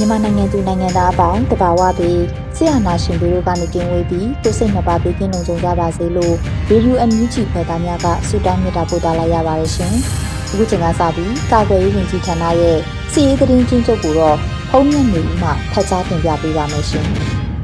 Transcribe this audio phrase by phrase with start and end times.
[0.00, 2.22] မြန်မာနိုင်ငံသူနိုင်ငံသားအပေါင်းတဘာဝပြီး
[2.56, 6.34] ဆရာနာရှင်တို့ကနေကင်းဝေးပြီးကိုစိတ်နှပါပေးကင်းလုံးကြကြပါစေလို့
[6.68, 9.94] ရေဒီယိုအန်ယူဂျီဖွယ်သားများကဆုတောင်းမြတ်တာပို့သလာရပါတယ်ရှင်။
[10.50, 12.78] အခုချိန်ကစပြီးကာကွယ်ရေးဝန်ကြီးဌာနရဲ့
[13.12, 14.36] စီရေးသတင်းချင်းချုပ်ကိုတော့
[14.70, 17.06] ဖုံးမြတ်နေမှဖတ်ကြားတင်ပြပေးပါမယ်ရှင်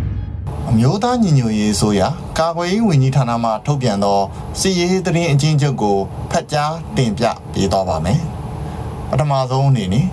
[0.68, 4.20] ။အမျိုးသားညီညွတ်ရေးဆိုရာကာကွယ်ရေးဝန်ကြီးဌာနမှထုတ်ပြန်သော
[4.60, 5.96] စီရေးသတင်းအချင်းချုပ်ကို
[6.30, 8.20] ဖတ်ကြားတင်ပြပေးသွားပါမယ်။
[9.10, 10.06] ပထမဆုံးအနေနဲ့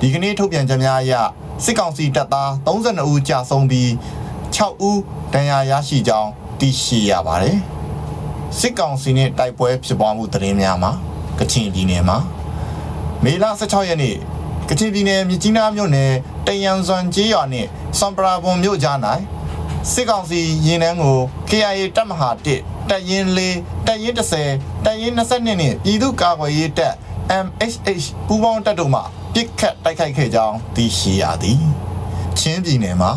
[0.00, 1.14] ဒီကနေ့ထုတ်ပြန်ချက်များအရ
[1.64, 3.88] စစ်ကောင်စီတပ်သား32ဦးကြာဆုံးပြီး
[4.54, 5.00] 6ဦး
[5.32, 7.58] ဒဏ်ရာရရှိကြောင်းသိရှိရပါတယ်။
[8.58, 10.92] စစ်ကောင်စီနဲ့တိုက်ပွဲဖြစ်ပွားမှုသတင်းများမှာ
[11.38, 12.18] ကချင်ပြည်နယ်မှာ
[13.24, 14.16] မေလ16ရက်နေ့
[14.68, 16.12] ကချင်ပြည်နယ်မြကြီးနားမြို့နယ်
[16.46, 17.68] တယန်စွန်ကျေးရွာနှင့်
[17.98, 18.98] စံပရာဘွန်မြို့ကြား၌
[19.92, 21.18] စစ်ကောင်စီရင်နှန်းကို
[21.48, 22.28] KIA တပ်မဟာ
[22.60, 26.94] 1တပ်ရင်း4တပ်ရင်း30တပ်ရင်း22နှင့်ပြည်သူ့ကာကွယ်ရေးတပ်
[27.44, 29.00] MHH ပူးပေါင်းတပ်တို့မှ
[29.38, 31.60] ပစ်ခတ်တိုက်ခိုက်ခဲ့ကြောင်းသိရှိရသည်
[32.38, 33.10] ချင်းပြည်နယ်မှာ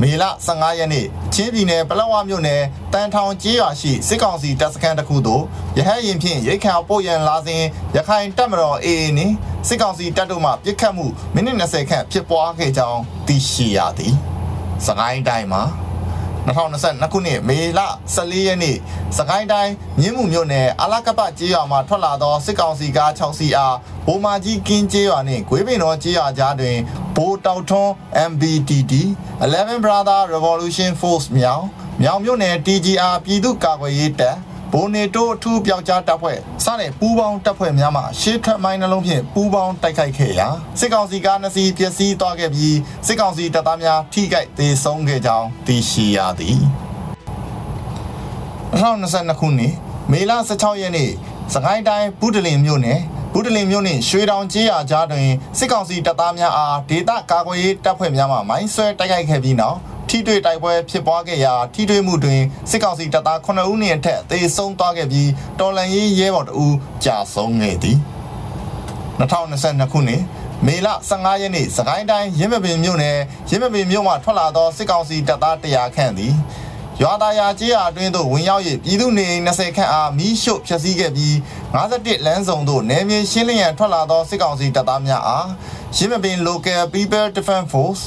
[0.00, 5.42] မေလ15ရက်နေ့ချင်းပြည်နယ်ပလောဝမြို့နယ်တန်ထောင်ကျေးရွာရှိစစ်ကောင်စီတပ်စခန်းတစ်ခုသို့
[5.78, 7.62] ရဟတ်ရင်ဖြင့်ရိတ်ခါပို့ရန်လာစဉ်
[7.96, 9.34] ရခိုင်တပ်မတော် AA နှင့်
[9.68, 14.14] စစ်ကောင်စီတပ်တို့မှပစ်ခတ်မှုမိနစ်20ခန့်ဖြစ်ပွားခဲ့ကြောင်းသိရှိရသည်
[14.86, 15.62] စကိုင်းတိုင်းမှာ
[16.46, 17.80] 2022ခုနှစ်မေလ
[18.14, 18.76] 14ရက်နေ့
[19.16, 23.76] စကိုင်းတိုင်းမြင်းမှုမြို့နယ်အလာကပကျေးရွာမှထွက်လာသောစစ်ကောင်စီကား6စီးအား
[24.06, 26.76] ဘိုမာကြီးကင်းကျေးရွာနှင့်ဂွေးပင်တော်ကျေးရွာကြားတွင်
[27.16, 27.92] ဘိုတောက်ထွန်း
[28.30, 28.92] MBTT
[29.42, 31.64] 11 Brother Revolution Force မြောင်
[32.02, 34.36] မြောင်မြို့နယ် TGR ပြည်သူ့ကာကွယ်ရေးတပ်
[34.72, 40.48] ဘိုနေတိုးအထူးပြောက်ကြားတပ်ဖွဲ့စတဲ့ပူးပေါင်းတပ်ဖွဲ့များမှရှေးထွက်မိုင်းနှလုံးဖြင့်ပူးပေါင်းတိုက်ခိုက်ခဲ့ရာ
[40.80, 42.76] စစ်ကောင်စီကားနှစ်စီးပျက်စီးသွားခဲ့ပြီး
[43.06, 46.58] စစ်ကောင်စီတပ်သားများထိခိုက်ဒေဆုံးခဲ့ကြောင်းသိရှိရသည်
[48.80, 49.74] 2022ခုနှစ်
[50.12, 51.10] မေလ16ရက်နေ့
[51.54, 53.00] စကိုင်းတိုင်းဘူးတလင်မြို့နယ်
[53.32, 55.28] ဘူးတလင်မြို့နယ်ရွှေတောင်ကျေးရွာကြားတွင်
[55.58, 59.78] စစ်ကောင်စီတပ်သားများအားဒေသကာကွယ်ရေးတပ်ဖွဲ့များမှမိုင်းဆွဲတိုက်ခိုက်ခဲ့ပြီးနောက်
[60.08, 62.40] ထိတွေ့တိုက်ပွဲဖြစ်ပွားခဲ့ရာထိတွေ့မှုတွင်
[62.70, 65.30] စစ်ကောင်စီတပ်သား9ဦးနှင့်အထက်သေဆုံးသွားခဲ့ပြီး
[65.60, 66.74] တော်လန်ရေးရဲဘော်တို့
[67.04, 67.98] ကြာဆုံးခဲ့သည်
[69.20, 70.22] 2022ခုနှစ်
[70.66, 73.18] မေလ15ရက်နေ့စကိုင်းတိုင်းရင်းမပင်မြို့နယ်
[73.50, 76.34] ရင်းမပင်မြို့မှထွက်လာသောစစ်ကောင်စီတပ်သား100ခန့်သည်
[77.02, 81.34] ရွာသားရာကျေးရွာအတွင်းသို့ဝင်ရောက်၍ပြည်သူနေအိမ်20ခန့်အားမီးရှို့ဖျက်ဆီးခဲ့ပြီး
[81.76, 85.48] 51လမ်းစုံသို့နယ်မြေရှင်းလင်းရန်ထွက်လာသောစစ်ကောင်စီတပ်သားများအား
[85.96, 88.02] ရင်းမပင် Local People Defense Force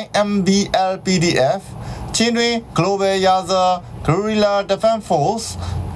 [0.00, 1.60] YMBL PDF
[2.14, 3.64] ချင်းတွင် Global Yaza
[4.06, 5.46] Guerrilla Defense Force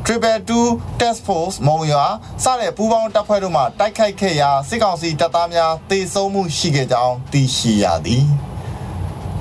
[0.07, 2.05] Triple 2 Task Force မုံရွာ
[2.45, 8.25] စတဲ့ပူးပေါင်းတပ်ဖွဲ့တို့မှတိုက်ခိုက်ခဲ့ရာစစ်ကောင်စီတပ်သားများတေဆုံးမှုရှိခဲ့ကြောင်းသိရှိရသည်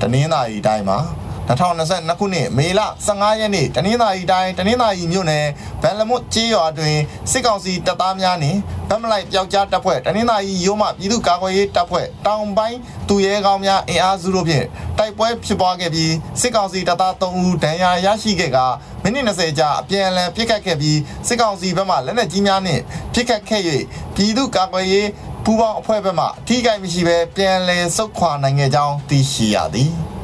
[0.00, 1.00] တနင်္သာရီတိုင်းမှာ
[1.48, 5.46] 2022ခုနှစ်မေလ15ရက်နေ့တနင်္သာရီတိုင်းတနင်္သာရီမြို့နယ်
[5.82, 6.96] ဗန်လမွတ်ကျေးရွာတွင်
[7.30, 12.78] စစ်ကောင်စီတပ်သားများနှင့်ဗတ်မလိုက်ပျောက်ကြားတပ်ဖွဲ့တနင်္သာရီရိုးမှပြည်သူ့ကာကွယ်ရေးတပ်ဖွဲ့တောင်ပိုင်း
[13.08, 14.66] သူရဲကောင်းများအင်အားစုတို့ဖြင့်
[14.98, 18.58] တိုက်ပွဲဖြစ်ပွားခဲ့ပြီးစစ်ကောင်စီတပ်သား3ဦးဒဏ်ရာရရှိခဲ့က
[19.02, 20.98] မိနစ်20ကြာအပြန်အလှန်ပစ်ခတ်ခဲ့ပြီး
[21.28, 22.82] စစ်ကောင်စီဘက်မှလက်နက်ကြီးများနှင့်
[23.14, 23.62] ပစ်ခတ်ခဲ့၍
[24.14, 25.08] ပြည်သူ့ကာကွယ်ရေး
[25.44, 29.92] ပူးပေါင်းအဖွဲ့ဘက်မှအထူးကိမရှိဘဲပြန်လည်ဆုတ်ခွာနိုင်ခဲ့ကြောင်းသိရှိရသည်။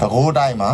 [0.00, 0.72] ပဲခူးတိုင်းမှာ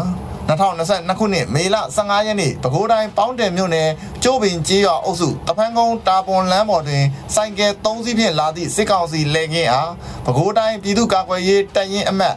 [0.48, 3.90] 2022ခုနှစ်မေလ15ရက်နေ့ပဲခူးတိုင်းပေါင်းတယ်မြို့နယ်
[4.22, 7.04] ကျိုးပင်ကျေးရွာအုပ်စုတဖန်းကုန်းတာပွန်လမ်းပေါ်တွင်
[7.34, 9.90] စိုက်ကယ်3စီးဖြင့်လာသည့်စစ်ကောင်စီလေကင်းအား
[10.24, 12.36] ပဲခူးတိုင်းပြည်သူ့ကာကွယ်ရေးတပ်ရင်းအမတ်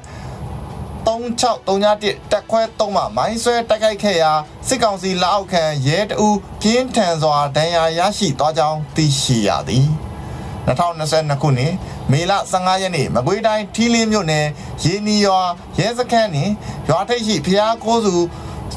[1.08, 4.32] 3631တက်ခွဲ3မှမိုင်းဆွဲတိုက်ခိုက်ခဲ့ရာ
[4.68, 9.88] စစ်ကောင်စီလက်အောက်ခံရဲတအူးပြင်းထန်စွာဒဏ်ရာရရှိသွားကြောင်းသိရှိရသည်
[10.68, 11.74] 2022ခုနှစ်
[12.12, 14.46] မေလ15ရက်နေ့မကွေးတိုင်းထီးလင်းမြို့နယ်
[14.84, 15.42] ရေနီရွာ
[15.80, 16.54] ရဲစခန်းနှင့်
[16.90, 18.16] ရွာထိပ်ရှိဖျားကိုးစု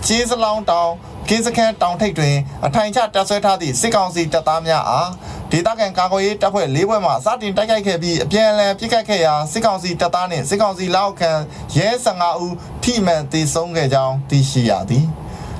[0.07, 0.91] ကျေးစလောင်းတောင်
[1.29, 2.37] ကင်းစခန်းတောင်ထိပ်တွင်
[2.67, 5.11] အထိုင်ချတပ်ဆွဲထားသည့်စစ်ကောင်စီတပ်သားများအား
[5.51, 11.33] ဒေသခံကာကွယ်ရေးတပ်ဖွဲ့၄ဘွဲ့မှစတင်တိုက်ခိုက်ခဲ့ပြီးအပြန်အလှန်ပစ်ခတ်ခဲ့ရာစစ်ကောင်စီတပ်သားနှင့်စစ်ကောင်စီလက်အောက်ခံ
[11.77, 15.07] ရဲ15ဦးထိမှန်သေဆုံးခဲ့ကြောင်းသိရှိရသည်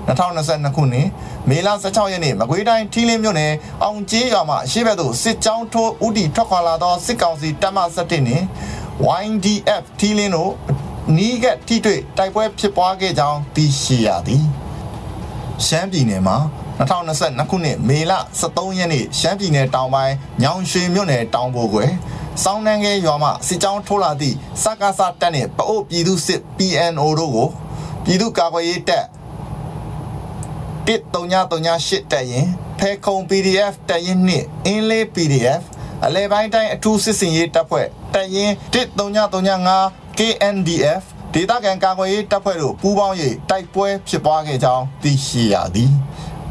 [0.09, 1.09] 2022ခုနှစ်
[1.49, 3.53] မေလ16ရက်နေ့မကွေးတိုင်းထီးလင်းမြို့နယ်
[3.83, 8.45] အောင်ကျေးရွာမှရှေ့ဘက်သို့စစ်ကြောင်းထိုးဦးတည်ထွက်ခွာလာသောစစ်ကောင်စီတပ်မ17နှင့်
[9.25, 10.53] YDF ထီးလင်းတို့
[11.17, 14.45] နီးကပ်ထိတွေ့တိုက်ပွဲဖြစ်ပွားခဲ့ကြောင်းသိရှိရသည်
[15.67, 16.37] ရှမ်းပြည်နယ်မှာ
[16.89, 21.91] 2022ခုနှစ်မေလ23ရက်နေ့ရှမ်းပြည်နယ်တောင်ပိုင်းညောင်ရွှေမြို့နယ်တောင်ပေါ်ကွယ်
[22.43, 27.49] စောင်းနှန်းကဲရွာမှစစ်ကြောင်းထိုးလာသည့်စကားစတက်နှင့်ပအို့ပြည်သူစစ် PNO တို့ကို
[28.05, 29.05] ပြည်သူ့ကာကွယ်ရေးတပ်
[30.91, 32.47] 1338တက်ရင်
[32.79, 35.63] ဖဲခုံ PDF တက်ရင်နှင့်အင်းလေး PDF
[36.05, 41.03] အလဲပိုင်းတိုင်းအထူးစစ်စင်ရေးတပ်ဖွဲ့တက်ရင်1335 KNDF
[41.35, 43.17] ဒေသခံကာကွယ်ရေးတပ်ဖွဲ့တို့ပူးပေါင်း၍
[43.51, 45.91] တိုက်ပွဲဖြစ်ပွားခဲ့ကြောင်းသိရှိရသည်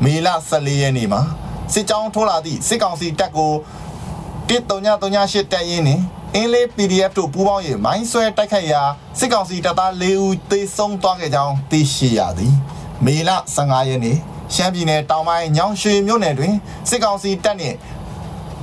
[0.03, 1.21] မေလ14ရက်နေ့မှာ
[1.73, 3.53] စစ်ကြောင်းထိုးလာသည့်စစ်ကောင်စီတပ်ကို
[4.49, 6.03] 1338တက်ရင်နှင့်
[6.35, 8.83] အင်းလေး PDF တို့ပူးပေါင်း၍မိုင်းဆွဲတိုက်ခိုက်ရာ
[9.19, 12.53] စစ်ကောင်စီတပ်သား၄ဦးသေဆုံးသွားခဲ့ကြောင်းသိရှိရသည်
[13.05, 14.17] မေလ15ရက်နေ့
[14.53, 16.53] ရှမ်းပြည်နယ်တောင်ပိုင်းညောင်ရွှေမြို့နယ်တွင်
[16.89, 17.77] စစ်ကောင်စီတပ်နှင့်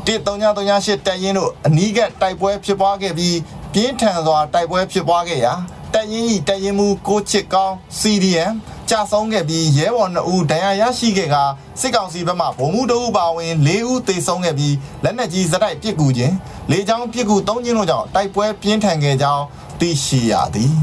[0.07, 3.37] 1338တပ်ရင်းတို့အနီးကပ်တိုက်ပွဲဖြစ်ပွားခဲ့ပြီး
[3.73, 5.53] ပြင်းထန်စွာတိုက်ပွဲဖြစ်ပွားခဲ့ရာ
[5.95, 8.55] တပ်ရင်း၏တပ်ရင်းမူကိုချစ်ကောင်း CDM
[8.91, 11.37] ကြာဆုံးခဲ့ပြီးရဲဘော်2ဦးဒဏ်ရာရရှိခဲ့က
[11.81, 14.75] စစ်ကောင်စီဘက်မှဗိုလ်မှူးတအုပ်ပါဝင်4ဦးသေဆုံးခဲ့ပြီး
[15.05, 16.35] လက်နက်ကြီးစတိုက်ပစ်ကူခြင်း
[16.71, 19.45] လေကြောင်းပစ်ကူ3ခြင်းတို့ကြောင့်တိုက်ပွဲပြင်းထန်ခဲ့ကြောင်း
[19.81, 20.75] သိရှိရသည်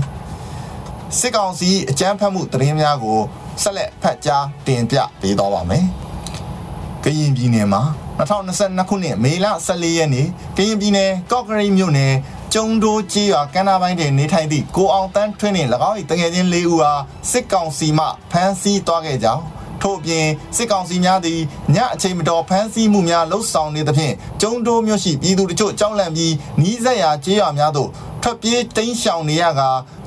[1.19, 3.19] စစ်ကောင်စီအကြမ်းဖက်မှုသတင်းများကို
[3.61, 5.85] ဆက်လက်ဖတ်ကြားတင်ပြပေးသွားပါမယ်။
[7.03, 7.81] ကရင်ပြည်နယ်မှာ
[8.19, 10.27] 2022ခုနှစ်မေလ14ရက်နေ့
[10.57, 12.13] ကရင်ပြည်နယ်ကော့ကရိတ်မြို့နယ်
[12.53, 17.01] ကျုံတိုးကြီးရွာကမ်းနားပိုင်းတွင်နေထိုင်သည့်ကိုအောင်တန်းထွင်းနှင့်၎င်း၏တငယ်ချင်း၄ဦးအား
[17.31, 19.43] စစ်ကောင်စီမှဖမ်းဆီးသွားခဲ့ကြောင်း
[19.81, 21.39] ထို့ပြင်စစ်ကောင်စီများသည်
[21.75, 27.89] ညအချိန်မတော်ဖမ်းဆီးမှုများလှုပ်ဆောင်နေသဖြင့်ကျုံတိုးမြို့ရှိပြည်သူတို့ကြောက်လန့်ပြီးနီးစပ်ရာကျေးရွာများသို့
[28.23, 29.61] ထွက်ပြေးတိမ်းရှောင်နေရက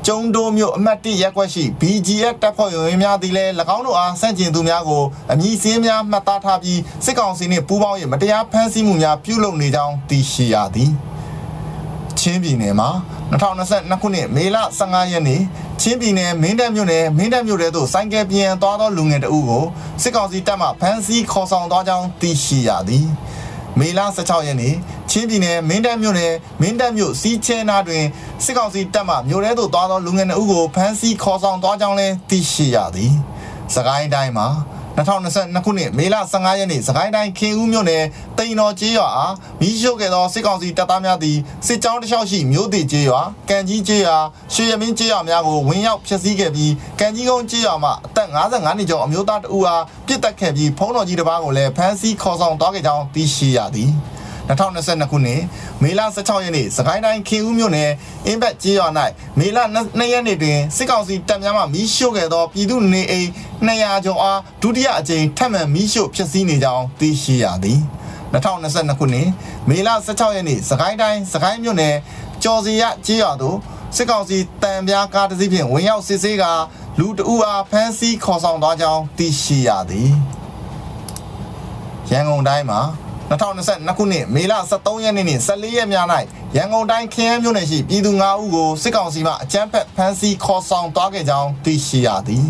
[0.07, 10.91] ကျုံတိုးမြို့အမှတ်၁ရပ်ကွက်ရှိ BGF တပ်ဖွဲ့ဝင်များသည်လည်း၎င်းတို့အားဆန့်ကျင်သူများကိုအမည်စင်းများမှတ်သားထားပြီးစစ်ကောင်စီနှင့်ပူးပေါင်း၍မတရားဖမ်းဆီးမှုများပြုလုပ်နေကြောင်းသိရှိရသည်
[12.19, 12.89] ချင်းပြည်နယ်မှာ
[13.33, 15.41] 2022ခုနှစ်မေလ15ရက်နေ့
[15.81, 19.65] ချင်းပြည်နယ်မင်းတပ်မြို့နယ်မင်းတပ်မြို့ထဲသို့စိုင်းကဲပြန်သွားသောလူငယ်တအုပ်ကို
[20.03, 23.07] စစ်ကောင်စီတပ်မှဖမ်းဆီးခေါ်ဆောင်သွားကြောင်းသိရှိရသည်
[23.79, 24.75] မေလ16ရက်နေ့
[25.11, 28.05] ချင်းပြည်နယ်မင်းတပ်မြို့နယ်မင်းတပ်မြို့စီးချဲနာတွင်
[28.45, 33.13] စစ်ကောင်စီတပ်မှမြို့ထဲသို့သွားသောလူငယ်အုပ်ကိုဖမ်းဆီးခေါ်ဆောင်သွားကြောင်းလည်းသိရှိရသည်။
[33.75, 34.47] စကိုင်းတိုင်းမှာ
[34.97, 38.05] 2022ခုနှစ်မေလ15ရက်နေ့စကိုင်းတိုင်းခင်ဦးမြို့နယ်
[38.39, 43.21] တိန်တော်ကျေးရွာအားမိရှို့ခဲ့သောစစ်ကောင်စီတပ်သားများသည်စစ်ကြောင်းတစ်လျှောက်ရှိမြို့တည်ကျေးရွာ
[43.51, 44.19] ကံကြီးကျေးရွာ
[44.53, 53.93] ရွှေရမင်းကျေးရွာများကိုဝင်ရောက်ဖျက်ဆီးခဲ့ပြီးကံကြီးကုန်းကျေးရွာမှအသက်55နှစ်ကျော်အမျိုးသားတဦးအားပြစ်တက်ခဲ့ပြီးဖုံးတော်ကြီးတစ်ပါးကိုလည်းဖမ်းဆီးခေါ်ဆောင်သွားခဲ့ကြောင်းသိရှိရသည်။
[54.49, 55.43] 2022ခုနှစ်
[55.83, 57.91] မေလ16ရက်နေ့စကိုင်းတိုင်းခင်ဦးမြို့နယ်
[58.27, 58.89] အင်းဘက်ကျေးရွာ၌
[59.39, 63.29] မေလ2ရက်နေ့တွင်စစ်ကောင်စီတပ်များမှမီးရှို့ခဲ့သောပြည်သူနေအိမ်
[63.67, 67.81] 200ကျော်အားဒုတိယအကြိမ်ထပ်မံမီးရှို့ဖျက်ဆီးနေကြောင်းသိရှိရသည်
[68.33, 69.29] 2022ခုနှစ်
[69.69, 71.95] မေလ16ရက်နေ့စကိုင်းတိုင်းစကိုင်းမြို့နယ်
[72.43, 73.57] ကျော်စီရကျေးရွာသို့
[73.97, 76.45] စစ်ကောင်စီတံပြားကားတစ်စီးဖြင့်ဝင်ရောက်စစ်ဆေးက
[76.99, 80.11] လူတအူအားဖမ်းဆီးခေါ်ဆောင်သွားကြောင်းသိရှိရသည်
[82.11, 82.81] ရန်ကုန်တိုင်းမှာ
[83.31, 86.07] 2022ခုနှစ်မေလ23ရက်နေ့နှင့်14ရက်များ၌
[86.57, 92.45] ရန်ကုန်တိုင်းခရမ်းမြို့နယ်ရှိပြည်သူ9ဦးကိုစစ်ကောင်စီမှအကြမ်းဖက်ဖမ်းဆီးခေါ်ဆောင်သွားခဲ့ကြောင်းသိရှိရသည်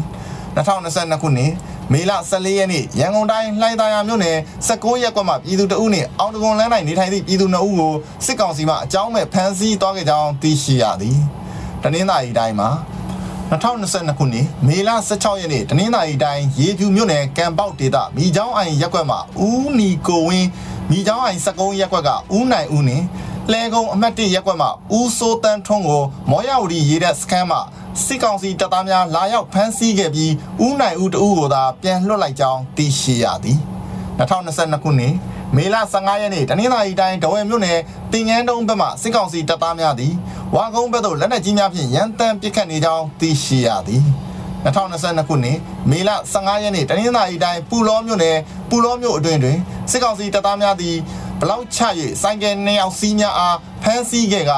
[0.56, 1.52] 2022ခုနှစ်
[1.92, 4.36] မေလ14ရက်နေ့ရန်ကုန်တိုင်းလှိုင်သာယာမြို့နယ်
[4.68, 7.94] 16ရပ်ကွက်မှပြည်သူတအုပ်နှင့်အောင်တကွန်လမ်း၌နေထိုင်သည့်ပြည်သူ2ဦးကို
[8.26, 11.18] စစ်ကောင်စီမှအကြောင်းမဲ့ဖမ်းဆီးသွားခဲ့ကြောင်းသိရှိရသည်
[11.82, 12.68] တနင်္သာရီတိုင်းမှာ
[13.50, 20.48] 2022ခုနှစ်မေလ16ရက်နေ့တနင်္သာရီတိုင်းရေဖြူမြို့နယ်ကံပေါက်ဒေသမိချောင်းအိုင်ရက်ကွက်မှာဦးနီကိုဝင်း
[20.90, 23.04] မိချောင်းအိုင်စကုံးရက်ကွက်ကဦးနိုင်ဦးနှင့်
[23.52, 27.60] လဲကုံအမတ်1ရက်ကွက်မှာဦးစိုးတန်းထွန်းကိုမောရဝတီရေတပ်စခန်းမှာ
[28.04, 30.32] စစ်ကောင်စီတပ်သားများလာရောက်ဖမ်းဆီးခဲ့ပြီး
[30.64, 33.58] ဦးနိုင်ဦးတဦးကိုသာပြန်လွှတ်လိုက်ကြောင်းသိရှိရသည်
[34.18, 35.14] 2022ခုနှစ်
[35.54, 37.78] မေလ15ရက်နေ့တနင်္သာရီတိုင်းဒဝဲမြို့နယ်
[38.12, 40.12] တင်ငန်းတုံးဘက်မှစစ်ကောင်စီတပ်သားများသည်
[40.54, 44.02] ဝါကုန်းဘက်သို့လက်နက်ကြီးများဖြင့်ရန်တမ်းပစ်ခတ်နေကြောင်းသိရှိရသည်
[44.64, 45.58] 2022ခုနှစ်
[45.90, 48.36] မေလ15ရက်နေ့တနင်္သာရီတိုင်းပူလောမြို့နယ်
[48.70, 49.58] ပူလောမြို့အတွင်းတွင်
[49.90, 50.96] စစ်ကောင်စီတပ်သားများသည်
[51.40, 51.78] ဘလောက်ချ၍
[52.22, 54.52] စိုင်းကယ်နှစ်ယောက်စီးများအားဖမ်းဆီးခဲ့က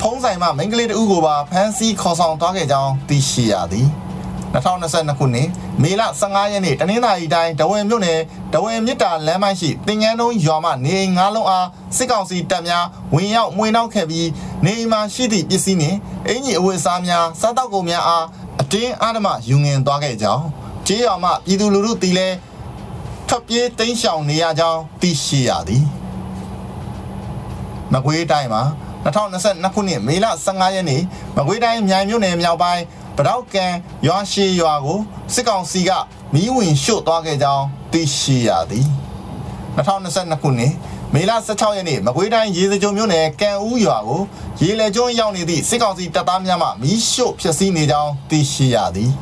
[0.00, 3.88] ဖုံးဆိုင်မှမိန်းကလေးတဦးကိုပါဖမ်းဆီးခေါ်ဆောင်သွားခဲ့ကြောင်းသိရှိရသည်
[4.54, 5.48] 2022ခုနှစ်
[5.82, 8.20] မေလ15ရက်နေ့တနင်္သာရီတိုင်းဒဝယ်မြို့နယ်
[8.52, 12.84] ဒဝယ်မြစ်တာလမ်းမိုင်းရှိတင်ငန်းတုံးရွာမှနေအိမ်၅လုံးအားစစ်ကောင်စီတပ်များ
[13.14, 14.28] ဝင်ရောက်မှွေနှောက်ခဲ့ပြီး
[14.64, 18.24] နေအိမ်မှာရှိသည့်ပစ္စည်းနှင့်အင်ကြီးအဝတ်အစားများစားတောက်ကုန်များအား
[18.60, 20.44] အတင်းအဓမ္မယူငင်သွားခဲ့ကြောင်း
[20.86, 22.28] ကြေးရွာမှပြည်သူလူထုတီလဲ
[23.28, 25.84] ထွက်ပြေးတိမ်းရှောင်နေရကြောင်းသိရှိရသည်
[27.92, 28.62] မကွေးတိုင်းမှာ
[29.04, 31.02] 2022ခုနှစ်မေလ15ရက်နေ့
[31.36, 32.82] မကွေးတိုင်းမြိုင်မြို့နယ်မြောက်ပိုင်း
[33.16, 33.66] ပတောက်ကံ
[34.06, 34.98] ရွာရှိရွာကို
[35.34, 35.90] စစ်ကောင်စီက
[36.34, 38.86] မီးဝင်ရှို့သွားခဲ့ကြောင်းသိရှိရသည်
[39.76, 40.72] 2022ခုနှစ်
[41.14, 44.22] မေလ16ရက်နေ့မကွေးတိုင်းရေစကြိုမြို့နယ်ကံဦးရွာကို
[44.62, 49.12] ရေလေကျွန်းရောက်နေသည့်စစ်ကောင်စီတပ်သားများမှမီးရှို့ဖျက်ဆီးနေကြောင်းသိရှိရသည်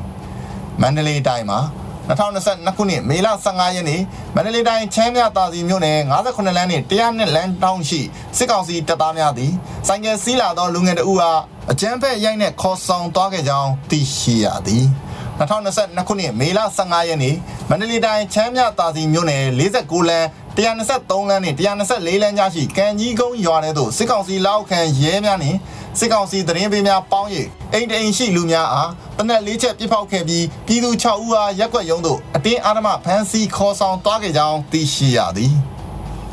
[0.80, 1.60] မန္တလေးတိုင်းမှာ
[2.08, 4.00] 2022ခုနှစ်မေလ15ရက်နေ့
[4.34, 8.00] မန္တလေးတိုင်းချမ်းမြသာစီမြို့နယ်58လမ်းနှင့်100နှစ်လမ်းတောင်းရှိ
[8.36, 9.52] စစ်ကောင်စီတပ်သားများသည်
[9.88, 11.40] ဆိုင်ကယ်စီးလာသောလူငယ်တဦးအား
[11.72, 14.84] အကြမ်းဖက်ရိုက်နှက်ခေါ်ဆောင်သွားခဲ့ကြောင်းသိရှိရသည်
[15.40, 17.36] 2022ခုနှစ်မေလ15ရက်နေ့
[17.70, 25.58] မန္တလေးတိုင်းချမ်းမြသာစီမြို့နယ်49လမ်း123လမ်းနှင့်124လမ်းကြားရှိကံကြီးကုန်းရွာထဲသို့စစ်ကောင်စီလောက်ခံရဲများနှင့်
[25.98, 27.30] စစ်ကောင်စီသတင်းပေးများပေါင်း၍
[27.72, 35.52] အိမ်တအိမ်ရှိလူများအားတနက်လေးချက်ပြစ်ဖောက်ခဲ့ပြီးပြည်သူ6ဦးအားရက်ွက်ရုံးသို့အတင်းအာဓမဖမ်းဆီးခေါ်ဆောင်သွားခဲ့ကြောင်းသိရှိရသည်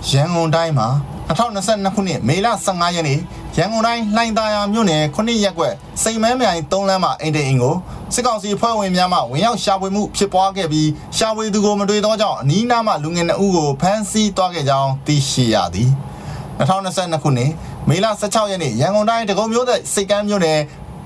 [0.10, 0.88] ရန်ကုန်တိုင်းမှာ
[1.30, 3.20] 2022ခုနှစ်မေလ15ရက်နေ့
[3.58, 5.74] ရန်ကုန်တိုင်းလှိုင်သာယာမြို့နယ်9ရက်ွက်
[6.04, 7.76] စိန်မန်းမြိုင်3လမ်းမှာအိမ်တအိမ်ကို
[8.14, 15.90] စစ်ကောင်စီဖွဲ့ဝင်များမှဝင်ရောက်ရှာဖွေမှုဖြစ်ပွားခဲ့ပြီးရှာဖွေသူကိုမတွေ့သောကြောင့်အနီးနားမှလူငယ်2ဦးကိုဖမ်းဆီးသွားခဲ့ကြောင်းသိရှိရသည်
[16.60, 17.52] 2022ခုနှစ်
[17.90, 20.60] မေလ16ရက်နေ့ရန်ကုန်တိုင်းတကုံမြို့သက်စိတ်ကမ်းမြို့နယ်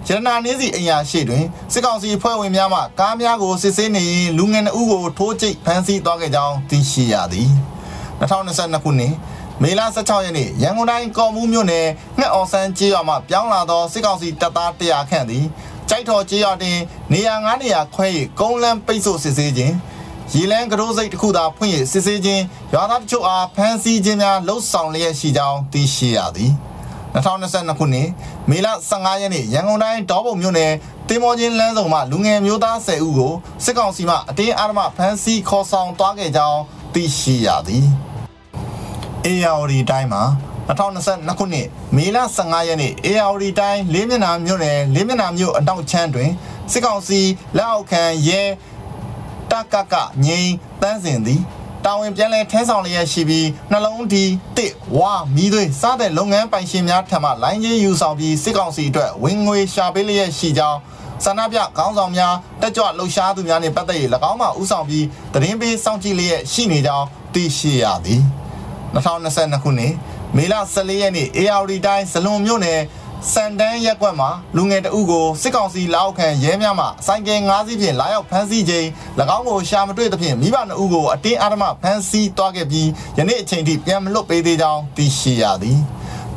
[0.07, 1.43] ရတနာနင်းစီအရာရှိတွင်
[1.73, 7.49] စစ်ကောင်စီဖွဲ့ဝင်များမှကားများကိုစစ်ဆေးနေရင်လူငယ်2ဦးကိုထိုးကျိတ်ဖမ်းဆီးသွားခဲ့ကြောင်းသိရှိရသည်
[8.19, 9.13] 2022ခုနှစ်
[9.61, 11.87] မေလ16ရက်နေ့ရန်ကုန်တိုင်းကော်မှုမြို့နယ်
[12.19, 15.45] ငှက်အောင်ဆန်းကျေးရွာမှပြောင်းလာသောစစ်ကောင်စီတပ်သား100ခန့်သည်
[15.89, 16.77] ကြိုက်တော်ကျေးရွာတွင်
[17.13, 18.07] နေရာ9နေရာခွဲ၍
[18.39, 19.75] ကုန်းလန်းပိတ်ဆို့စစ်ဆေးခြင်း
[20.35, 26.51] ရေလန်းကရိုးစိတ်တစ်ခုသာဖွင့်၍စစ်ဆေးခြင်းရွာသားတချို့အားဖမ်းဆီးခြင်းများလှုပ်ဆောင်လျက်ရှိကြောင်းသိရှိရသည်
[27.13, 28.09] 2022ခုနှစ်
[28.49, 30.71] မေလ15ရက်နေ့ရန်ကုန်တိုင်းဒေါပုံမြို့နယ်
[31.07, 36.59] တင်မောချင်းလမ်းဆောင်မှလူငယ်မျိုးသား10ဦးကိုစစ်ကောင်စီမှအတင်းအဓမ္မဖမ်းဆီးခေါ်ဆောင်သွားခဲ့ကြောင်း
[36.93, 37.85] သိရှိရသည်။
[39.25, 40.23] ARD တိုင်းမှာ
[40.67, 46.29] 2022ခုနှစ်မေလ15ရက်နေ့ ARD တိုင်းလေးမျက်နှာမြို့နယ်လေးမျက်နှာမြို့အတောက်ချမ်းတွင်
[46.71, 47.21] စစ်ကောင်စီ
[47.57, 48.41] လက်အောက်ခံရဲ
[49.53, 49.95] တကက
[50.25, 51.41] ငိမ့်တန်းစင်သည်
[51.85, 54.23] တာဝန်ပြန်လည်ထမ်းဆောင်လျက်ရှိပြီးနှလုံးဒီ
[54.57, 60.79] တစ်ဝါမီးသွေးစားတဲ့လုပ်ငန်းပိုင်ရှင်များထံမှလိုင်းကြီးယူဆောင်ပြီးစစ်ကောင်စီအတွက်ဝင်ငွေရှာပေးလျက်ရှိကြောင်း
[61.23, 63.97] ဆန္ဒပြခေါင်းဆောင်များတက်ကြွလှုပ်ရှားသူများနှင့်ပတ်သက်၍၎
[64.31, 68.21] င်းမှဥဆောင်ပြီးသတင်းပေးစောင့်ကြည့်လျက်ရှိနေကြောင်းသိရှိရသည်
[68.95, 69.93] 2022ခုနှစ်
[70.35, 72.79] မေလ14ရက်နေ့ ARD တိုင်းဇလွန်မြို့နယ်
[73.31, 78.87] စန်တန်းရက်ကွက်မှာလူငယ်တအုပ်ကိုစစ်ကောင်စီလက်အောက်ခံရဲများမှစိုင်းကယ်၅စီးဖြင့်လာရောက်ဖမ်းဆီးခြင်း၎
[79.37, 85.79] င်းကိုရှာမတွေ့သဖြင့်မိဘနှစ်ဦးကိုအတင်းအဓမ္မဖမ်းဆီးသွားခဲ့ပြီးယနေ့အချိန်ထိပြန်မလွတ်ပေးသေးကြောင်းသိရှိရသည်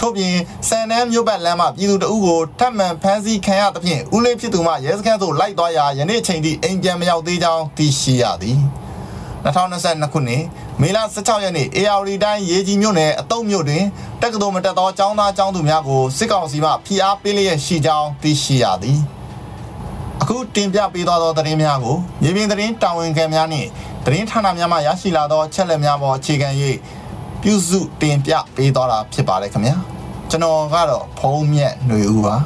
[0.00, 0.34] ထို့ပြင်
[0.68, 8.58] စန်နန်းမြို့ပတ်လမ်းမှာပြည်သူတအုပ်ကိုထပ်မံဖမ်းဆီးခံရသဖြင့်ဦးလေးဖြစ်သူမှရဲစခန်းသို့လိုက်သွားရာယနေ့အချိန်ထိအိမ်ပြန်မရောက်သေးကြောင်းသိရှိရသည်
[9.46, 10.42] 2022ခုနှစ်
[10.80, 13.84] မေလ16ရက်နေ့ ARD တိုင်းရေကြီးမြို့နယ်အတုံမြို့တွင်
[14.22, 19.00] တက္ကသိုလ်မတက်သောကျောင်းသားကျောင်းသူများကိုစစ်ကောင်စီမှဖိအားပေးလျက်ရှိကြောင်းသိရှိရသည်
[20.22, 23.68] အခုတင်ပြပေးသွားသောသတင်းများကိုမြေပြင်သတင်းတာဝန်ခံများနှင့်
[24.04, 26.48] သတင်းဌာနများမှရရှိလာသောချက်လက်များပေါ်အခြေခံ၍
[27.42, 29.76] ပြုစုတင်ပြပေးသွားတာဖြစ်ပါတယ်ခင်ဗျာ
[30.30, 32.36] ကျွန်တော်ကတော့ဖုံးမြက်ຫນွေဦးပါ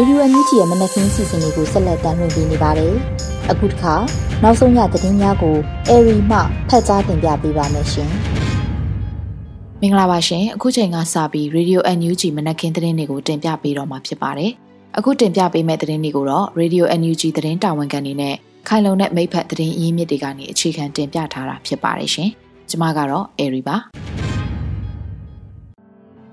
[0.00, 2.94] ရေဒီယိုအန်ယူဂျီရဲ့မနက်ခင်းစီစဉ်လေးကိုဆက်လက်တင်ပြနေပါတယ်။
[3.50, 3.94] အခုတစ်ခါ
[4.42, 5.56] နောက်ဆုံးရသတင်းများကို
[5.88, 6.38] အေရီမှ
[6.68, 8.10] ဖတ်ကြားတင်ပြပေးပါမယ်ရှင်။
[9.80, 14.50] မင်္ဂလာပါရှင်။အခုချိန်ကစပြီး Radio NUG မနက်ခင်းသတင်းတွေကိုတင်ပြပေးတော့မှာဖြစ်ပါတယ်။
[14.98, 18.34] အခုတင်ပြပေးမယ့်သတင်းတွေကိုတော့ Radio NUG သတင်းတာဝန်ခံနေနဲ့
[18.68, 22.30] ခိုင်လုံတဲ့မိဖက်သတင်းအရင်းမြစ်တွေကနေအခြေခံတင်ပြထားတာဖြစ်ပါတယ်ရှင်။
[22.70, 23.76] ကျွန်မကတော့အေရီပါ။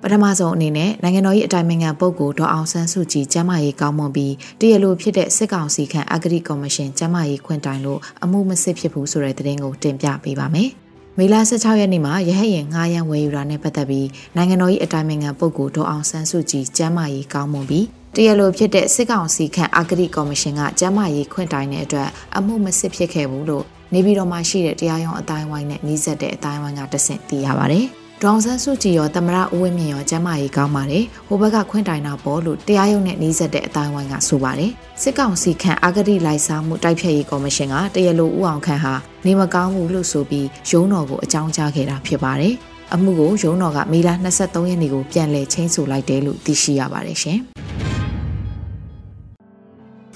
[0.08, 10.70] ပထမဆုံးအနေနဲ့နိုင်ငံတော်၏အတိုင်ပင်ခံပုဂ္ဂိုလ်ဒေါ်အောင်ဆန်းစုကြည်ကျမ်းမာရေးကောင်းမွန်ပြီးတရလိုဖြစ်တဲ့စစ်ကောင်စီခန့်အဂတိကော်မရှင်ကျမ်းမာရေးခွင့်တိုင်လို့အမှုမစစ်ဖြစ်ဘူးဆိုတဲ့သတင်းကိုတင်ပြပေးပါမယ်။
[11.18, 17.86] မေလ16ရက်နေ့မှာရဟတ်ရင်ငားရန်ဝယ်ယူတာနဲ့ပတ်သက်ပြီးနိုင်ငံတော်၏အတိုင်ပင်ခံပုဂ္ဂိုလ်ဒေါ်အောင်ဆန်းစုကြည်ကျမ်းမာရေးကောင်းမွန်ပြီး
[18.16, 27.82] တရလိုဖြစ်တဲ့စစ်ကောင်စီခန့်အဂတိကော်မရှင်ကကျမ်းမာရေးခွင့်တိုင်တဲ့အတွက်အမှုမစစ်ဖြစ်ခဲ့ဘူးလို့နေပြည်တော်မှာရှိတဲ့တရားရုံးအတိုင်းဝိုင်းနဲ့နှီးဆက်တဲ့အတိုင်းဝိုင်းကတဆင့်သိရပါဗျ။
[28.22, 38.94] ဒေါအောင်ဆန်းစုကြည်ရောတမရဦးဝင်းမြင့်ရောကျမ်းမာရေးကောင်းပါတယ်ဟိုဘက်ကခွင့်တိုင်တာပေါ့လို့တရားရုံးနဲ့နှီးဆက်တဲ့အတိုင်းဝိုင်းကဆိုပါတယ်စစ်ကောင်စီခန့်အာဂတိလိုက်စားမှုတိုက်ဖြတ်ရေးကော်မရှင်ကတရားလိုဦးအောင်ခန့်ဟာ
[39.26, 42.54] နေမကောင်းဘူးလို့ဆိုပြီးရုံးတော်ကိုအကြောင်းကြားခဲ့တာဖြစ်ပါတယ်
[42.94, 47.40] အမှုကိုရုံးတော်ကမေလ23ရက်နေ့ကိုပြန်လည်ချင်းဆိုလိုက်တယ်လို့သိရှိရပါတယ်ရှင်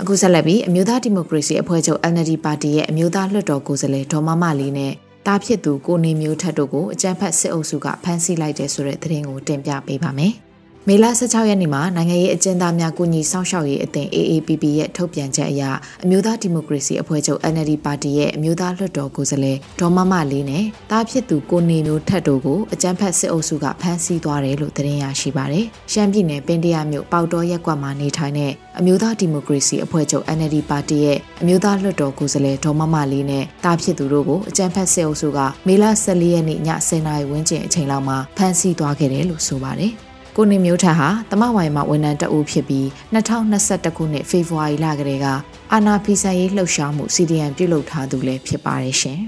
[0.02, 4.94] အခုဆက်လက်ပြီးအမျိုးသားဒီမိုကရေစီအဖွဲ့ချုပ် NLD ပါတီရဲ့အမျိုးသားလွှတ်တော်ကိုယ်စားလှယ်ဒေါ်မမလေးနဲ့
[5.26, 10.49] တားဖြစ်သူကိုနေမျိုးထက်တို့ကိုအကြမ်းဖက်စစ်အုပ်စုကဖမ်းဆီးလိုက်တဲ့ဆိုတဲ့သတင်းကိုတင်ပြပေးပါမယ်။မ
[10.92, 15.64] မေလ16ရက်နေ့မှာနိုင်ငံရေးအကျဉ်းသားများကုညီစောင့်ရှောက်ရေးအသင်း AAPP ရဲ့ထုတ်ပြန်ချက်အရ
[16.04, 39.94] အမျိုးသားဒီမိုကရေစီအဖွဲ့ချုပ် NLD ပါတီရဲ့အမျိုးသားလွှတ်တော်ကိုယ်စားလှယ်ဒေါ်မမလေးနဲ့တားဖြစ်သူကိုနေမျိုးထက်တို့ကိုအကြမ်းဖက်စစ်အုပ်စုကဖမ်းဆီးသွားတယ်လို့သတင်းရရှိပါတယ်။ရှမ်းပြည်နယ်ပင်တရမြို့ပေါတော်ရက်ကွက်မှာနေထိုင်တဲ့အမျိုးသားဒီမိုကရေစီအဖွဲ့ချုပ် NLD ပါတီရဲ့အမျိုးသားလွှတ်တော်ကိုယ်စားလှယ်ဒေါ်မမလေးနဲ့တားဖြစ်သူတို့ကိုအကြမ်းဖက်စစ်အုပ်စုကမေလ14ရက်နေ့ည10:00နာရီဝန်းကျင်အချိန်လောက်မှာဖမ်းဆီးသွားခဲ့တယ်လို့ဆိုပါတယ်။
[40.42, 45.28] ကိုနေမျိုးထက်ဟာတမဝိုင်မှာဝန်ထမ်းတအုပ်ဖြစ်ပြီး2021ခုနှစ်ဖေဖော်ဝါရီလကတည်းက
[45.74, 49.20] အာနာဖီဆန်ရေးလှုပ်ရှားမှု CDN ပြုလုပ်ထားသူလည်းဖြစ်ပါတယ်ရှင်။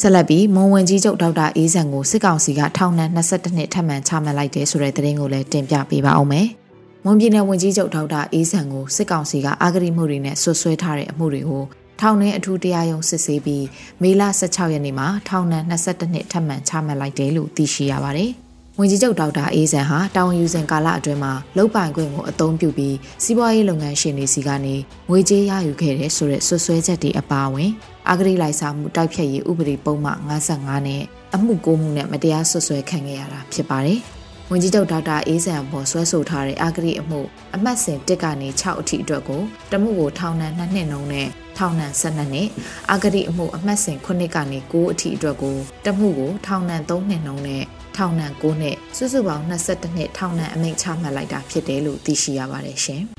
[0.00, 6.46] ဆက်လက်ပြီးမွန်ဝင်ကြီးချုပ်ဒေါက်တာအေးဆန်ကိုစစ်ကောင်စီကထောင်ဒဏ်22နှစ်ထပ်မံချမှတ်လိုက်တယ်ဆိုတဲ့သတင်းကိုလည်းတင်ပြပေးပါအောင်မယ်။
[7.04, 11.64] မွန်ပြည်နယ်ဝန်ကြီးချုပ်ဒေါက်တာအေးဆန်ကိုစစ်ကောင်စီကအာဂရိမှုတွေနဲ့ဆွဆွဲထားတဲ့အမှုတွေကို
[12.00, 13.64] ထောင်ထဲအထူးတရားရုံးစစ်ဆေးပြီး
[14.02, 18.32] မေလ16ရက်နေ့မှာထောင်ဒဏ်22နှစ်ထပ်မံချမှတ်လိုက်တယ်လို့သိရှိရပါတယ်။
[18.84, 24.76] ဝန်ကြီးချုပ်ဒေါက်တာအေးဆန်ဟာတာဝန်ယူစဉ်ကာလအတွင်းမှာလုတ်ပိုင်ခွင့်ကိုအသုံးပြုပြီးစီးပွားရေးလုပ်ငန်းရှင်တွေစီကနေ
[25.10, 27.70] ငွေကြေးရယူခဲ့တဲ့ဆိုတဲ့ဆွဆွဲချက်တွေအပါအဝင်
[28.10, 31.02] အဂရိလိုက်စားမှုတိုက်ဖြတ်ရေးဥပဒေပုံမှန်55နဲ့
[31.34, 33.98] အမှုကိုမှုနဲ့မတရားဆွဆွဲခံခဲ့ရတာဖြစ်ပါတယ်။
[34.50, 37.20] ဝန်ကြီးချုပ်ဒေါက်တာအေးဆန်ပေါ်ဆွဲဆိုထားတဲ့အဂရိအမှု
[37.54, 41.28] အမှတ်စဉ်1ကနေ6အထိအတွက်ကိုတမှုကိုထောင်ဒဏ်2နှစ်နှုန်းနဲ့
[41.58, 42.48] ထောင်ဒဏ်12နှစ်
[42.92, 45.56] အဂရိအမှုအမှတ်စဉ်9ကနေ9အထိအတွက်ကို
[45.86, 47.64] တမှုကိုထောင်ဒဏ်3နှစ်နှုန်းနဲ့
[47.96, 53.04] ထောင်ဒဏ်9နှစ်စုစုပေါင်း22နှစ်ထောင်ဒဏ်အမိန့်ချမှတ်လိုက်တာဖြစ်တယ်လို့သိရှိရပါတယ်ရှင်။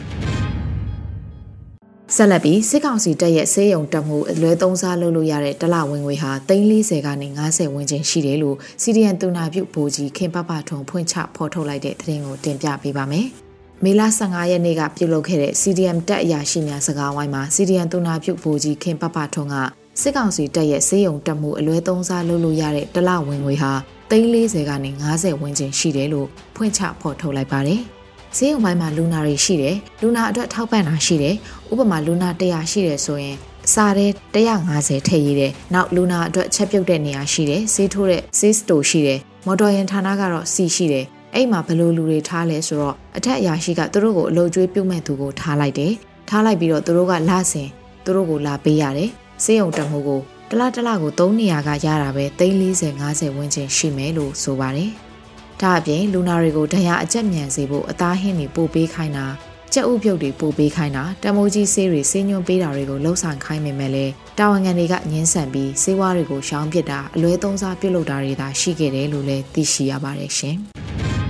[2.15, 13.27] ဆက်လက်ပြီးစစ်ကောင်စီတပ်ရဲ့ဆေးရုံတက်မှုအလွဲသုံးစားလုပ်လို့ရတဲ့တလဝင်ငွေဟာ340ကနေ90ဝန်းကျင်ရှိတယ်လို့စီဒီအန်တူနာပြုဗိုလ်ကြီးခင်ပပထုံဖွင့်ချဖော်ထုတ်လိုက်တဲ့သတင်းကိုတင်ပြပေးပါမယ်။
[13.83, 19.55] မေလ15ရက်နေ့ကပြုလုပ်ခဲ့တဲ့ CDM တက်အရာရှိများစကားဝိုင်းမှာ CDM တူနာပြုဗိုလ်ကြီးခင်ပပထုံက
[20.01, 23.71] စစ်ကောင်စီတပ်ရဲ့ဆေးရုံတက်မှုအလွဲသုံးစားလုပ်လို့ရတဲ့တလဝင်ငွေဟာ
[24.11, 27.81] 340ကနေ90ဝန်းကျင်ရှိတယ်လို့ဖွင့်ချဖော်ထုတ်လိုက်ပါတယ်။
[28.37, 31.35] ဈေးရုံပိုင်းမှာလူနာတွေရှိတယ်။လူနာအတွက်ထောက်ပံ့တာရှိတယ်။
[31.71, 33.35] ဥပမာလူနာ100ရှိတယ်ဆိုရင်
[33.73, 45.93] စားတဲ့150ထည့်ရည်တယ်။နောက်လူနာအတွက်ချက်ပြုတ်တဲ့နေရာရှိတယ်။ဈေးထိုးတဲ့ဈေးစတိုရှိတယ်။မော်တော်ယာဉ်ဌာနကတော့စီရှိတယ်။ အဲ့မှာဘယ်လိုလူတွေထားလဲဆိုတော့အထက်အရာရှိကသူတို့ကိုအလုပ်ကျွေးပြုတ်မဲ့သူကိုထားလိုက်တယ်။
[46.29, 47.67] ထားလိုက်ပြီးတော့သူတို့ကလာစင်
[48.03, 49.09] သူတို့ကိုလာပေးရတယ်။
[49.43, 54.89] စေးုံတက်မှုကိုတလတလကို3နေရာကရတာပဲ340 50ဝန်းကျင်ရှိမယ်လို့ဆိုပါတယ်။
[55.61, 59.27] ဒါအပြင်လူနာတွေကိုဒဏ်ရာအကျက်မြန်စေဖို့အသားဟင်းတွေပို့ပေးခိုင်းတာ
[59.73, 64.05] ကြက်ဥပြုတ်တွေပို့ပေးခိုင်းတာတမိုးကြီးဆေးတွေဆေးညွှန်းပေးတာတွေကိုလှုပ်ဆောင်ခိုင်းမိမယ်လေ
[64.39, 70.57] တာဝန်ခံတွေကညှင်းဆန်ပြီးဆေးဝါးတွေကိုရှောင်ပစ်တာအလွဲသုံးစားပြုတ်လုပ်တာတွေသာရှိခဲ့တယ်လို့လည်းသိရှိရပါတယ်ရှင်။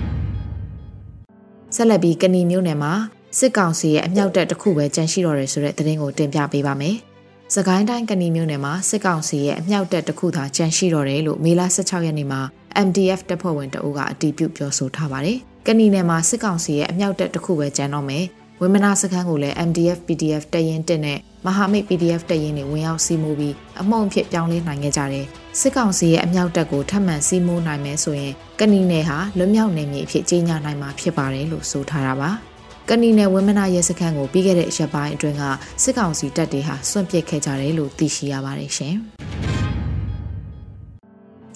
[1.75, 2.93] ဆက်လက်ပြီးကဏီမျိုးနယ်မှာ
[3.39, 6.95] စစ်ကောင်စီရဲ့အမြောက်တပ်တစ်ခုပဲကြန့်ရှိတော့တယ်ဆိုတဲ့သတင်းကိုတင်ပြပေးပါမယ်။
[7.55, 12.41] စကိုင်းတိုင်းကဏီမြို့နယ်မှာစစ်ကောင်စီရဲ့အမြောက်တပ်တစ်ခုသာကြန့်ရှိတော့တယ်လို့မေလ16ရက်နေ့မှာ
[12.87, 18.25] MDF တပ်ဖွဲ့ဝင်တအုပ်ကအတည်ပြုပြောဆိုထားပါတယ်။ကဏီနယ်မှာစစ်ကောင်စီရဲ့အမြောက်တပ်တစ်ခုပဲကြန့်တော့မယ်။
[18.59, 25.25] ဝင်းမနာစခန်းကိုလည်း MDF PDF တရင်တက်နဲ့ မဟာမိတ် PDF တရင်တွေဝင်ရောက်စီးမိုးပြီးအမုံဖြစ်ပြောင်းလဲနိုင်ခဲ့ကြတယ်။
[25.59, 32.29] စစ်ကောင်စီရဲ့အမြောက်တပ်ကိုထပ်မံစီးမိုးနိုင်မယ်ဆိုရင်ကဏီနယ်ဟာလွတ်မြောက်နယ်မြေအဖြစ်ကြီးညာနိုင်မှာဖြစ်ပါတယ်လို့ဆိုထားတာပါ။
[32.89, 35.43] ကဏီနယ်ဝင်းမနာရဲစခန်းကိုပြီးခဲ့တဲ့ရက်ပိုင်းအတွင်းက
[35.83, 38.95] စစ်ကောင်စီတပ်တွေဟာစွန့်ပစ်ခဲ့ကြတယ်လို့သိရှိရပါတယ်ရှင်။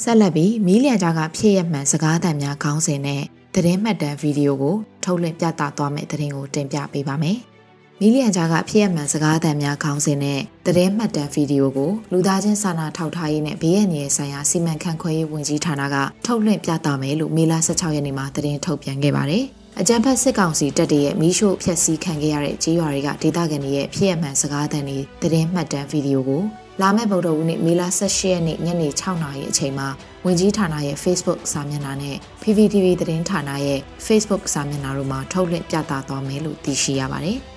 [0.03, 3.23] ဆက်လက်ပြီးမီးလျံကြားကဖြစ်ရမှန်စကားသံများခေါင်းစဉ်နဲ့
[3.53, 7.39] သတင်းမှတ်တမ်းဗီဒီယိုကိုထုတ်လွှင့်ပြသသွားမယ့်သတင်းကိုတင်ပြပေးပါမယ်။
[8.01, 19.43] မီလီယံကြားကဖြစ်ရမှန်စကားသံများခေါင်းစဉ်နဲ့သတင်းမှတ်တမ်းဗီဒီယိုကိုလူသားချင်းစာနာထောက်ထားရေးနဲ့ဘေးရန်ရေးဆိုင်ရာစီမံခန့်ခွဲရေးဝန်ကြီးဌာနကထုတ်လွှင့်ပြသမယ်လို့မေလ16ရက်နေ့မှာသတင်းထုတ်ပြန်ခဲ့ပါတယ်။
[19.79, 26.43] အကြံဖက်စစ်ကောင်စီတပ်တွေရဲ့မီးရှို့ဖျက်ဆီးခံခဲ့ရတဲ့ကြေးရွာတွေကဒေသခံတွေရဲ့ဖြစ်ရမှန်စကားသံတွေသတင်းမှတ်တမ်းဗီဒီယိုကို
[26.81, 29.87] လာမယ့်ဗုဒ္ဓဝူးနေ့မေလ18ရက်နေ့ညနေ6နာရီအချိန်မှာ
[30.25, 37.39] ဝင်ကြီးဌာနရဲ့ Facebook စာမျက်နှာနဲ့ PPTV သတင်းဌာနရဲ့ Facebook စာမျက်နှာတို့မှာထုတ်လွှင့်ပြသသွားမယ်လို့သိရှိရပါတယ်။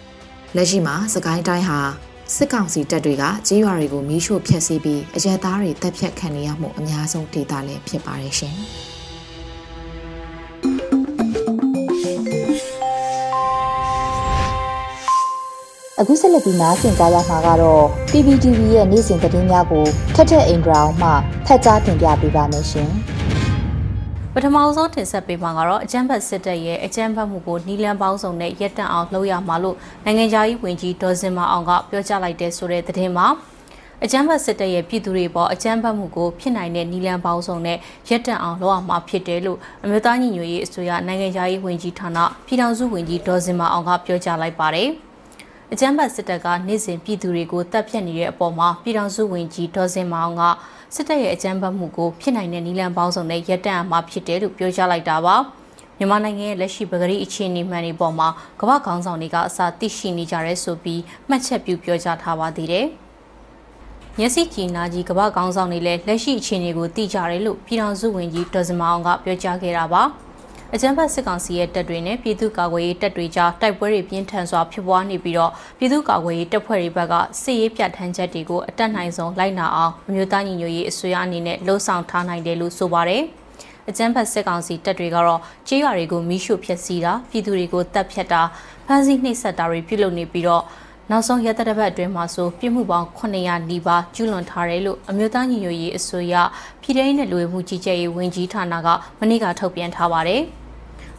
[0.56, 1.78] လက်ရှိမှာစကိုင်းတိုင်းဟာ
[2.36, 8.56] စစ်ကောင်စီတပ်တွေကကြေးရွာတွေကိုမီးရှို့ဖျက်ဆီးပြီးအရဲသားတွေတပ်ဖြတ်ခံနေရမှုအများဆုံးဒေသလည်းဖြစ်ပါတယ်ရှင်။
[16.00, 21.10] အခုဆက်လက်ပြီးနားဆင်ကြရမှာကတော့ PPTV ရဲ့နေ့စဉ်သတင်းများကိုထက်ထက်အင်ဒရာအောင်မှ
[21.46, 22.90] ဖတ်ကြားတင်ပြပေးပါမယ်ရှင်။
[24.34, 33.26] ပထမဆုံးတင်ဆက်ပေးမှာကတော့အကြမ်းဖက်စစ်တပ်ရဲ့အကြမ်းဖက်မှုကိုနီလန်ပေါင်းစုံနဲ့ရပ်တန့်အောင်လုပ်ရမှာလို့နိုင်ငံသားရေးဝန်ကြီးဒေါ်စင်မအောင်ကပြောကြားလိုက်တဲ့ဆိုတဲ့သတင်းမှာ
[34.04, 44.90] အကြမ်းဖက်စစ်တပ်ရဲ့ပြည်သူတွေပေါ်အကြမ်းဖက်မှုကိုဖြစ်နိုင်တဲ့နီလန်ပေါင်းစုံနဲ့ရပ်တန့်အောင်လုပ်ရမှာဖြစ်တယ်လို့အမျိုးသားညီညွတ်ရေးအစိုးရနိုင်ငံရေးဝန်ကြီးဌာနပြည်ထောင်စုဝန်ကြီးဒေါ်စင်မအောင်ကပြောကြားလိုက်ပါတယ်။
[45.74, 50.42] အကြမ်းဖက်စစ်တပ်ကနေ့စဉ်ပြည်သူတွေကိုတပ်ဖြတ်နေတဲ့အပေါ်မှာပြည်ထောင်စုဝန်ကြီးဒေါ်စင်မောင်က
[50.94, 55.37] စစ်တပ်ရဲ့အကြမ်းဖက်မှုကိုဖြစ်နိုင်တဲ့နီလန်ပေါင်းစုံနဲ့ရပ်တန့်မှာဖြစ်တယ်လို့ပြောကြားလိုက်တာပါ။
[55.98, 58.28] မြန်မာနိုင်ငံရဲ့လက်ရှိပဂရိအခြေအနေမှန်တွေပေါ်မှာ
[58.61, 62.87] ကမ္ဘာခေါင်းဆောင်တွေကအစာသိရှိနေကြရဲဆိုပြီးမှတ်ချက်ပြုပြောကြားထားပါသေးတယ်။
[64.18, 70.02] မျက်စိကြည်နာကြီးကမ္ဘာခေါင်းဆောင်တွေလည်းလက်ရှိအခြေအနေကိုသိကြတယ်လို့ပြည်ထောင်စုဝန်ကြီးဒေါ်စမအောင်ကပြောကြားခဲ့တာပါ။
[70.74, 83.22] အကြမ်းဖက်စစ်ကောင်စီရဲ့တပ်တွေနဲ့ပြည်သူ့ကာကွယ်ရေးတပ်တွေကြားတိုက်ပွဲတွေပြင်းထန်စွာဖြစ်ပွားနေပြီးတော့ပြည်သူ့ကာကွယ်ရေးတပ်ဖွဲ့တွေဘက်ကစစ်ရေးပြဋ္ဌာန်းချက်တွေကိုအတက်နိုင်ဆုံးလိုက်နာအောင်အမျိုးသားညီညွတ်ရေးအစိုးရအနေနဲ့လှုံ့ဆော်ထားနိုင်တယ်လို့ဆိုပါတယ်။
[83.88, 88.42] အကြမ်းဖက်စစ်ကောင်စီတပ်တွေကတော့ကြေးရွာတွေကိုမိရှုဖျက်ဆီးတာပြည်သူတွေကိုတပ်ဖြတ်တာ
[88.87, 90.64] ဖမ်းဆီးနှိပ်စက်တာတွေပြုလုပ်နေပြီးတော့
[91.11, 96.35] နောက်ဆုံးရတတပတ်အတွင်းမှာဆိုပြစ်မှုပေါင်း900နီးပါးကျူးလွန်ထားတယ်လို့အမျိုးသားညီညွတ်ရေးအစိုးရ
[96.83, 98.88] ပြည်ထောင်စုနဲ့လူဝင်မှုကြီးကြပ်ရေးဝန်ကြီးဌာနက
[99.20, 100.42] မနေ့ကထုတ်ပြန်ထားပါတယ်။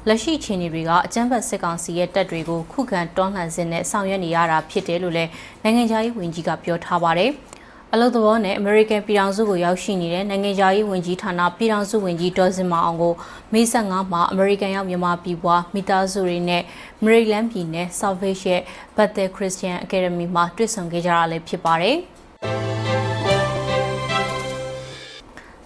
[0.08, 5.30] လက်ရှိအခြေအနေတွေကအကြမ်းဖက်စစ်ကောင်စီရဲ့တပ်တွေကိုခုခံတွန်းလှန်စစ်နဲ့ဆောင်ရွက်နေရတာဖြစ်တယ်လို့လည်း
[5.64, 7.32] နိုင်ငံခြားရေးဝန်ကြီးကပြောထားပါတယ်။
[7.94, 13.14] အလုသဘောနဲ့ American ပြည်ထောင်စုကိုရောက်ရှိနေတဲ့နိုင်ငံခြားရေးဝန်ကြီးဌာနပြည်ထောင်စုဝန်ကြီးဒေါ်စင်မအောင်ကို
[13.54, 16.64] မေ15မှာ American ရောက်မြန်မာပြည်ပွားမိသားစုတွေနဲ့
[17.04, 18.62] Maryland ပြည်နယ် Salvage ရဲ့
[18.96, 21.98] Bethel Christian Academy မှာတွေ့ဆုံခဲ့ကြတာလည်းဖြစ်ပါတယ်။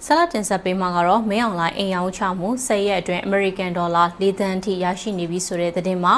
[0.07, 6.13] ဆလာတင်ဆက်ပေးမှာကတော့မင်းအောင်လိုင်းအိမ်ရောင်းချမှု10ရက်အတွင်း American Dollar ၄သန်းထိရရှိနေပြီဆိုတဲ့သတင်းမှာ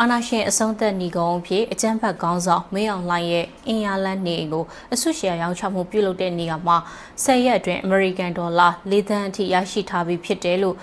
[0.00, 6.76] အာနာရှင်အဆုံးသက်ညီကုန်းအဖြစ်အကြမ်းဖက်ကောင်းဆောင်မင်းအောင်လှိုင်ရဲ့အင်အားလန်းနေကိုအဆုရှယ်ရောင်းချမှုပြုလုပ်တဲ့နေရာမှာ
[7.24, 10.76] 10ရက်အတွင်း American Dollar ၄သန်းအထိရရှိထားပြီးဖြစ်တယ်လို့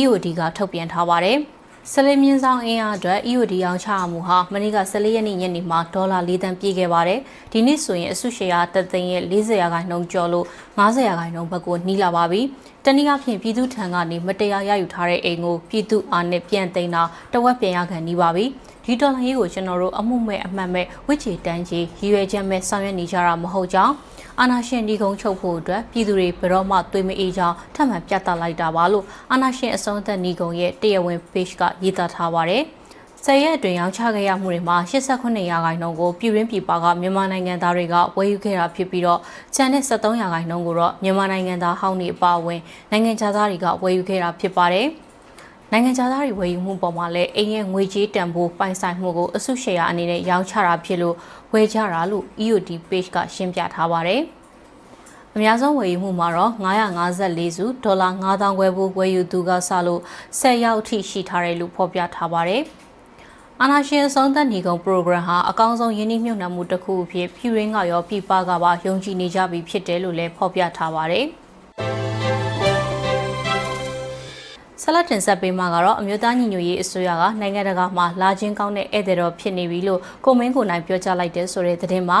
[0.00, 1.38] EOD ကထုတ်ပြန်ထားပါတယ်။
[1.92, 7.20] ဆလေးမြင်းဆောင်အင်အားအတွက် EOD ရောင်းချမှုဟာမနေ့က14ရက်နေ့ညနေမှာဒေါ်လာ4သန်းပြည့်ခဲ့ပါတယ်။
[7.52, 10.46] ဒီနေ့ဆိုရင်အစုရှယ်ယာတသိန်းရဲ့40ရာခိုင်နှုန်းကျော်လို့
[10.78, 12.40] 50ရာခိုင်နှုန်းဘက်ကိုနှီးလာပါပြီ။
[12.86, 18.44] တနည်းအားဖြင့်ပြည်သူထံကနေမတရားရယူထားတဲ့အိမ်ကိုပြည်သူအားနဲ့ပြန်သိမ်းတာတဝက်ပြန်ရခံနေပါပြီ။
[18.84, 23.94] ဒီဒေါ်လာရေးကိုကျွန်တော်တို့အမှုမဲ့အမှတ်မဲ့ဝစ်ချေတန်းကြီးရည်ရွယ်ချက်မဲ့ဆောင်ရွက်နေကြတာမဟုတ်ကြောင်း
[24.40, 32.58] အာနာရှင်ဒီကုန်းချုပ်ဖို့အတွက်ပြည်သူတွေဘယ်တော့မှသွေးမအေးကြောင်းထပ်မံပြသလိုက်တာပါလို့အာနာရှင်အစုံသက်ဒီကုန်းရဲ့တရားဝင် page ကရေးသားထားပါဗျ။
[33.26, 39.20] 10ရက်အတွင်းရောင်းချခဲ့ရမှုတွေမှာ89ရာခိုင်နှုန်းကိုပြည်တွင်းပြည်ပကမြန်မာနိုင်ငံသားတွေကဝယ်ယူခဲ့တာဖြစ်ပြီးတော့
[39.54, 42.60] ကျန်တဲ့73ရာခိုင်နှုန်းကိုတော့မြန်မာနိုင်ငံသားဟောင်းတွေအပါအဝင်
[42.90, 44.86] နိုင်ငံခြားသားတွေကဝယ်ယူခဲ့တာဖြစ်ပါတယ်။
[45.72, 51.16] နိုင်ငံခြားသားတွေဝယ်ယူမှုပေါ်မှာလည်းအိမ်ရဲ့ငွေကြေးတန်ဖိုးပိုင်ဆိုင်မှုကိုအစုရှယ်ယာအနေနဲ့ရောင်းချတာဖြစ်လို့
[51.52, 54.20] ဝယ်ကြတာလို့ EOD page ကရှင်းပြထားပါတယ်။
[55.34, 56.52] အများဆုံးဝယ်ယူမှုမှာတော့
[57.04, 60.00] 954စုဒေါ်လာ9000ခွဲဖို့ဝယ်ယူသူကစလို့
[60.40, 62.64] 10ရောက်အထိရှိထားတယ်လို့ဖော်ပြထားပါတယ်။
[63.62, 71.26] အာနာရှင်ဆုံးသက်ညီကုံ program ဟာအကောင်းဆုံးယင်းနှိမ့်မြုပ်နှံမှုတစ်ခုအဖြစ်ပြည်ရင်းကရောပြည်ပကပါယုံကြည်နေကြပြီဖြစ်တယ်လို့လည်းဖော်ပြထားပါတယ်။
[74.82, 82.20] ဆက်လက်တင်ဆက်ပေးမှာကတော့အမျိုးသားညီညွတ်ရေးအစိုးရကနိုင်ငံတကာမှာလာချင်းကောင်းတဲ့ဧည့်သည်တော်ဖြစ်နေပြီလို့ကိုမင်းကိုနိုင်ပြောကြားလိုက်တဲ့ဆိုတဲ့သတင်းမှာ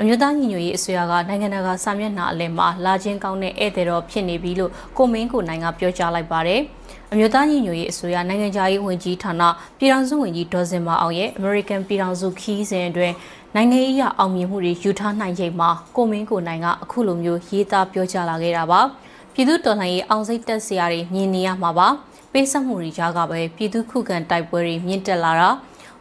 [0.00, 6.62] အမျိုးသားညီညွတ်ရေးအစိုးရကနိုင်ငံတကာစာမျက်နှာအလယ်မှာလာချင်းကောင်းတဲ့ဧည့်သည်တော်ဖြစ်နေပြီလို့ကိုမင်းကိုနိုင်ကပြောကြားလိုက်ပါတယ်။
[7.14, 9.42] အမျိုးသားညီညွတ်ရေးအစိုးရနိုင်ငံခြားရေးဝန်ကြီးဌာန
[9.78, 13.14] ပြည်ထောင်စုဝန်ကြီးဒေါ်စင်မာအောင်ရဲ့ American ပြည်ထောင်စုခီးစဉ်အတွင်း
[13.54, 18.80] နိုင်ငံရေးအအောင်မြင်မှုတွေယူထားနိုင်ချိန်မှာကိုမင်းကိုနိုင်ကအခုလိုမျိုးရေးသားပြောကြားလာခဲ့တာပါ။
[19.32, 21.88] ပြည်သူတော်လှန်ရေးအောင်စိတ်တက်စရာတွေမြင်နေရမှာပါ
[22.32, 25.48] ပေးဆက်မှုတွေကြားကပဲပြည်သူခုခံတိုက်ပွဲတွေမြင့်တက်လာတာ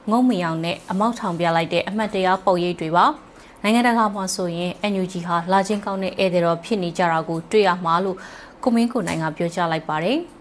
[0.10, 3.06] ငုံမယောင်နဲ့အမောက်ထောင်ပြလိုက်တဲ့အမှတ်တရပုံရိပ်တွေပါ
[3.62, 8.18] နိုင်ငံတကာမှာဆိုရင် NUG ဟာလာချင်းကောင်းတဲ့ဧည့်သည်တော်ဖြစ်နေကြတာကိုတွေ့ရမှာလို့
[8.64, 10.20] ကိုမင်းကိုနိုင်ကပြောကြားလိုက်ပါတယ်။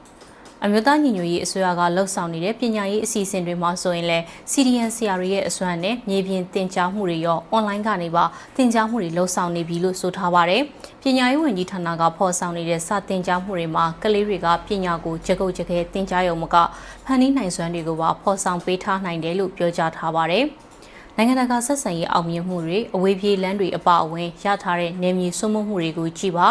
[0.64, 8.25] အမျိုးသားညီညွတ်ရေးအစိုးရကလှုပ်ဆောင်နေတဲ့ပညာရေးအစီအစဉ်တွေမှာဆိုရင်လည်း CDN ဆရာတွေရဲ့အစွမ်းနဲ့မြေပြင်သင်ကြားမှုတွေရောအွန်လိုင်းကနေပါ
[8.57, 10.62] သင်ကြားမှုတွေလှုပ်ဆောင်နေပြီလို့ဆိုထားပါတယ်။
[11.03, 16.57] ပညာရေးဝန်ကြီးဌာနကဖော်ဆောင်နေတဲ့စာသင်ကြားမှုတွေမှာကလေးတွေကပညာကိုကြကုတ်ကြခဲသင်ကြားရုံမက
[17.05, 20.44] ဖန်တီးနိုင်စွမ်းတွေကိုပါဖော်ဆောင်ပေးထားနိုင်တယ်လို့ပြောကြားထားပါတယ်။
[21.16, 26.49] နိုင်ငံတကာဆက်ဆံရေးအောင်မြင်မှုတွေအဝေးပြေးလမ်းတွေအပအဝင်ရထားတဲ့နေမြေစွမှုမှုတွေကိုကြည့်ပါ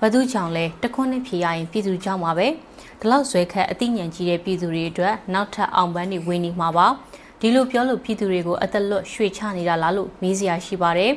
[0.00, 2.48] ဘသူကြောင့်လဲတခွန်းနဲ့ဖြေရရင်ပြည်သူကြောင့်ပါပဲ။
[3.00, 6.86] ဒီလောက်ဇွဲခတ်အသိဉာဏ်ကြီးတဲ့ပြည်သူတွေအတွက်နောက်ထပ်အောင်ပန်းတွေဝင်နေမှာပါ
[7.40, 11.12] ဒီလိုပြောလို့ပြည်သူတွေကိုအသက်လွတ်ရွှေ့ချနေတာလားလို့မေးစရာရှိပါတယ်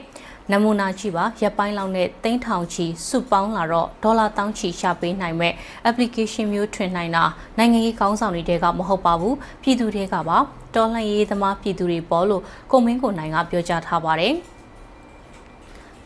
[0.51, 5.53] နမူနာကြည့်ပါရက်ပိုင်းလောက်နဲ့သိန်းထောင်ချီစုပေါင်းလာတော့ဒေါ်လာတောင်းချီရှာပေးနိုင်မဲ့
[5.89, 7.23] application မျိုးထွင်နိုင်တာ
[7.57, 10.37] နိုင်ငံရေးကောင်းဆောင်တွေကမဟုတ်ပါဘူးပြည်သူတွေကပါ
[10.75, 14.35] တော်လှန်ရေးသမားပြည်သူတွေပေါ်လို့ကိုမင်းကိုနိုင်ကပြောကြားထားပါတယ်။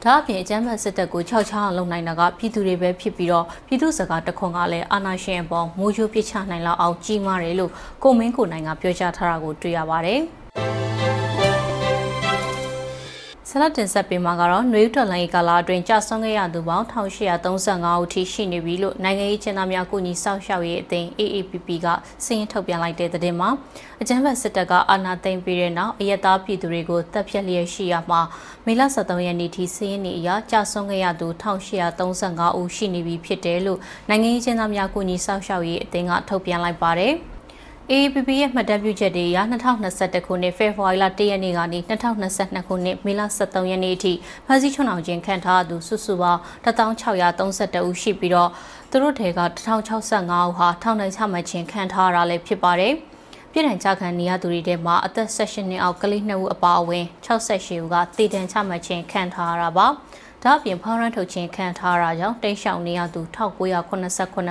[0.04, 7.72] ဒါအပြင်အကြမ်းဖက်စစ်တပ်ကိုခြောက်ချအောင်လုပ်နိုင်တာကပြည်သူတွေပဲဖြစ်ပြီးတော့ပြည်သူစကားတခွန်ကလည်းအာဏာရှင်အပေါ်မိုးချိုးပြစ်ချနိုင်လောက်အောင်ကြီးမားတယ်လို့
[8.04, 10.22] ကိုမင်းကိုနိုင်ကပြောကြားထားတာကိုတွေ့ရပါတယ်။
[13.50, 21.88] ဆလတ်တင်ဆက်ပေးမှာကတော့နွေဦးတော်လိုင်းကာလာအတွင်းကြာဆုံးခဲ့ရသူပေါင်း1835ဦးထိရှိနေပြီလို့နိုင်ငံရေးချင်သားများကုညီဆောက်ရှောက်ရေးအသင်း AAPP က
[22.26, 23.50] စည်ရင်ထုတ်ပြန်လိုက်တဲ့သတင်းမှာ
[24.02, 28.22] အကြမ်းဖက်စစ်တပ်ကအာဏာသိမ်းပြီးတဲ့နောက်အယက်သားပြည်သူတွေကိုတပ်ဖြတ်လျက်ရှိရမှာ
[28.66, 33.80] မေလ23ရက်နေ့ထိစည်ရင်နေအရကြာဆုံးခဲ့ရသူ1835ဦးရှိနေပြီဖြစ်တယ်လို့
[34.10, 37.16] နိုင်ငံရေးချင်သားများကုညီဆောက်ရှောက်ရေးအသင်းကထုတ်ပြန်လိုက်ပါတယ်။
[37.92, 39.38] AAPP ရဲ့မှတ်တမ်းပြုချက်တွေအရ
[39.82, 44.14] 2021ခုနှစ်ဖေဖော်ဝါရီလ1ရက်နေ့ကနေ2022ခုနှစ်မေလ23ရက်နေ့အထိ
[44.46, 48.50] ဖမ်းဆီးချုံအောင်ခြင်းခံထားသူစုစုပေါင်း1632ဦးရှိပြီးတော့
[48.92, 52.94] သူတို့ထဲက1065ဦးဟာထောင်ဒဏ်ချမှတ်ခြင်းခံထားရတာလည်းဖြစ်ပါတယ်။
[53.52, 59.88] ပြည်ထောင်ကြခံနေရသူတွေထဲမှာအသက်16နှစ်အောက်ကလေး2ဦးအပါအဝင်68ဦးကတည်တံချမှတ်ခြင်းခံထားရတာပါ။
[60.44, 63.62] ဒါအပြင်ဖောင်းရန်ထုတ်ခြင်းခံထားတာကြောင့်တိတ်ရှောင်နေရသူ1989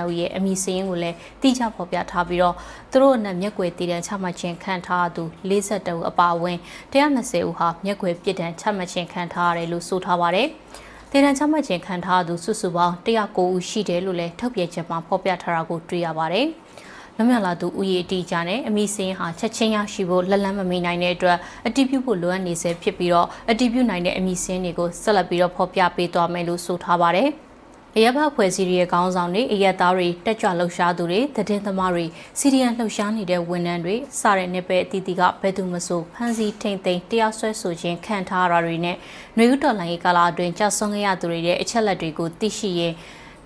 [0.09, 2.55] ဦးရဲ့အမည်စရင်းကိုလည်းတိကျဖော်ပြထားပြီးတော့
[2.91, 6.57] သူတို့အနက်မျက်ကွယ်တည်တံချမှတ်ခြင်းခံထားသူ42ဦးအပါအဝင်
[6.93, 10.47] 120ဦးဟာမျက်ကွယ်ပြစ်ဒဏ်ချမှတ်ခြင်းခံထားရတယ်လို့ဆိုထားပါတယ်။
[11.11, 16.47] ဒေသချမှတ်ခြင်းခံထားသူစုစုပေါင်း109ဦးရှိတယ်လို့လည်းထုတ်ပြန်ချက်မှာဖော်ပြထားတာကိုတွေ့ရပါတယ်။
[17.19, 27.29] လွတ်မြောက်လာသူဦးရေအတိအကျနဲ့အမည်စင်းဟာချက်ချင်းရရှိဖို့လက်လန်းမမီနိုင်တဲ့အတွက်အတည်ပြုဖို့လိုအပ်နေဆဲဖြစ်ပြီးတော့အတည်ပြုနိုင်တဲ့အမည်စင်းတွေကိုဆက်လက်ပြီးတော့ဖော်ပြပေးသွားမယ်လို့ဆိုထားပါတယ်။
[27.95, 32.05] အရက်ဘဖွဲ့စည်းရဲ့ခေါင်းဆောင်တွေအရက်သားတွေတက်ကြွလှုပ်ရှားသူတွေသတင်းသမားတွေ
[32.39, 42.93] စီရီယံလှုပ်ရှားနေတဲ့ဝန်ထမ်းတွေစတဲ့နယ်ပယ်အသီးသီးကဘယ်သူမှဆိုဖမ်းဆီးထိန်သိမ်းတရားစွဲဆိုခြင်းခံထားရတာတွေနဲ့ຫນွေဥတော်လိုင်းကာလာအတွင်းကြာဆုံးခဲ့ရသူတွေရဲ့အချက်လက်တွေကိုသိရှိရင်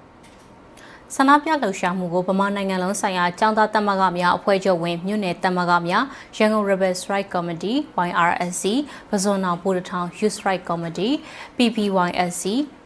[1.14, 6.04] ဆန္ဒပြလှုပ်ရှားမှုကိုဗမာနိုင်ငံလုံးဆိုင်ရာចောင်းသားတက်မကများအဖွဲ့ချုပ်ဝင်မြို့နယ်တက်မကများ
[6.36, 8.64] ရန်ကုန် Rebel Strike Committee YRSC
[9.08, 11.14] ပဇွန်အောင်ပူတထောင် Youth Strike Committee
[11.56, 12.44] PPYSC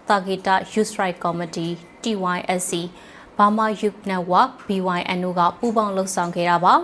[0.09, 2.73] တာဂီတာ Youth Strike Committee TYSC
[3.37, 6.75] Burma Youth Network BYNO ကပူးပေါင်းလှုပ်ဆောင်ခဲ့တာပါ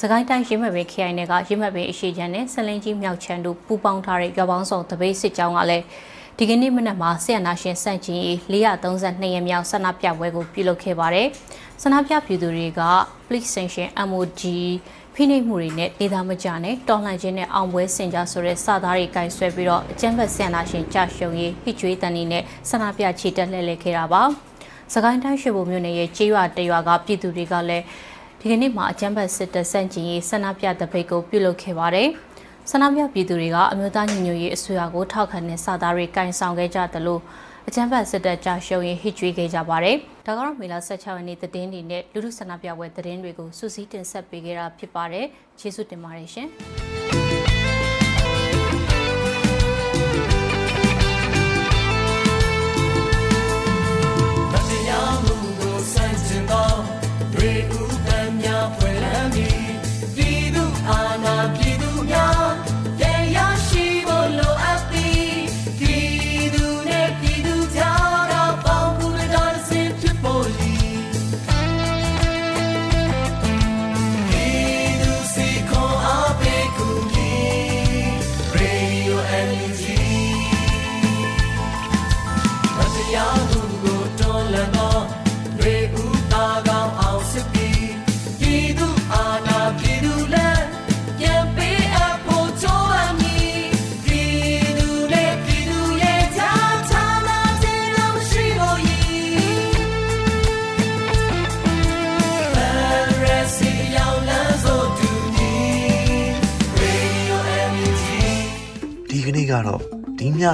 [0.00, 5.84] စကိုင်းတိုင်းရင်းမဲ့ပင် KI နယ်ကရင်းမဲ့ပင်အရှိချမ်းနဲ့ဆလင်းကြီးမြောက်ချမ်းတို့ပူးပေါင်းထားတဲ့ရွာပေါင်းဆောင်တပိတ်စစ်ကြောင်းကလည်း
[6.40, 11.28] ဒီကနေ့မနက်မှာဆီယနာရှင်စန့်ကျင်ရေး432ရက်မြောက်ဆန္ဒပြပွဲကိုပြုလုပ်ခဲ့ပါတယ်။
[11.82, 12.82] ဆန္ဒပြပြည်သူတွေက
[13.26, 14.42] Police Sanction MOG
[15.14, 24.22] ဖိနှိပ်မှုတွေနဲ့ဒေသမကျနဲ့တော်လှန်ခြင်းနဲ့အောင်ပွဲဆင်ကြဆိုတဲ့စာသားတွေကင်ဆွဲပြီးတော့အကြမ်းဖက်ဆီယနာရှင်ကြရှုံရေးဟစ်ကြွေးတန်နေနဲ့ဆန္ဒပြချီတက်လှည့်လည်ခဲ့တာပါ။
[24.92, 27.84] စကိုင်းတိုင်းရွှေဘုံမြို့နယ်ရဲ့ကြေးရွာတရွာကပြည်သူတွေကလည်း
[28.40, 32.10] ဒီကနေ့မှာအကြမ်းဖက်စစ်တပ်စန့်ကျင်ရေးဆန္ဒပြတဲ့ဖိတ်ကိုပြုလုပ်ခဲ့ပါတယ်။
[32.70, 37.20] ဆန္ဒပြပြည်သူတွေကအမျိုးသားညီညွတ်ရေးအစိုးရကိုထောက်ခံတဲ့စာသားတွေကင်ဆောင်ခဲ့ကြတယ်လို့
[37.68, 45.26] အကြမ်းဖက်စစ်တပ်ကြရှုံရင်ဟစ်ကြွေးခဲ့ကြပါတယ်။ဒါကတော့မေလ16ရက်နေ့သတင်းတွေနဲ့လူထုဆန္ဒပြပွဲသတင်းတွေကိုစူးစီးတင်ဆက်ပေးခဲ့တာဖြစ်ပါတယ်။
[45.60, 46.48] ကျေးဇူးတင်ပါတယ်ရှင်။